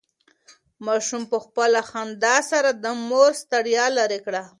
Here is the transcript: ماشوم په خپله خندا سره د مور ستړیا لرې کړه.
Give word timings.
ماشوم 0.85 1.23
په 1.31 1.37
خپله 1.45 1.79
خندا 1.89 2.35
سره 2.51 2.69
د 2.83 2.85
مور 3.09 3.31
ستړیا 3.43 3.85
لرې 3.97 4.19
کړه. 4.25 4.43